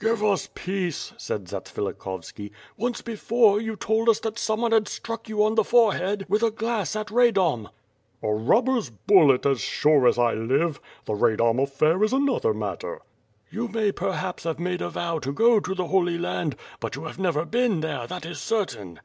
"Give 0.00 0.22
us 0.22 0.50
peace!" 0.54 1.14
said 1.16 1.46
Zatsvilikhovski. 1.48 2.50
"Once 2.76 3.00
before, 3.00 3.58
you 3.58 3.74
told 3.74 4.10
us 4.10 4.20
that 4.20 4.38
some 4.38 4.60
one 4.60 4.72
had 4.72 4.86
struck 4.86 5.30
you 5.30 5.42
on 5.42 5.54
the 5.54 5.64
forehead 5.64 6.26
with 6.28 6.42
a 6.42 6.50
glass 6.50 6.94
at 6.94 7.06
Radom." 7.06 7.70
"A 8.22 8.28
robber's 8.30 8.90
bullet, 8.90 9.46
as 9.46 9.62
sure 9.62 10.06
as 10.06 10.18
I 10.18 10.34
live. 10.34 10.78
The 11.06 11.14
Radom 11.14 11.58
affair 11.62 12.02
is 12.04 12.12
another 12.12 12.52
matter." 12.52 13.00
"You 13.48 13.66
may 13.66 13.90
perhaps 13.90 14.44
have 14.44 14.58
made 14.58 14.82
a 14.82 14.90
vow 14.90 15.20
to 15.20 15.32
go 15.32 15.58
to 15.58 15.74
the 15.74 15.86
Holy 15.86 16.18
Land, 16.18 16.56
but 16.80 16.94
you 16.94 17.04
have 17.04 17.18
never 17.18 17.46
been 17.46 17.80
there, 17.80 18.06
that 18.08 18.26
is 18.26 18.38
certain." 18.38 19.00